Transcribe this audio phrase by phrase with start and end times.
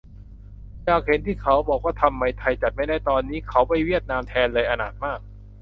[0.85, 1.37] อยากเห็น ที่
[1.69, 5.19] บอกว่าทำไมไทยจัดไม่ได้ ตอนนี้เขาไปเวียดนามแทนเลย อนาถมาก